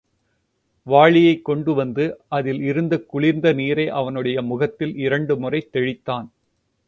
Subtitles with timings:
[0.87, 2.05] வாளியைக் கொண்டு வந்து
[2.29, 6.27] அதில் இருந்த குளிர்ந்த நீரை அவனுடைய முகத்தில் இரண்டுமுறை தெளித்தான்.